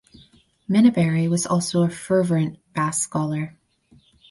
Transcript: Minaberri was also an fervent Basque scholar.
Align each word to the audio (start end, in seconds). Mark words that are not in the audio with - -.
Minaberri 0.67 1.29
was 1.29 1.45
also 1.45 1.83
an 1.83 1.91
fervent 1.91 2.57
Basque 2.73 3.03
scholar. 3.03 3.55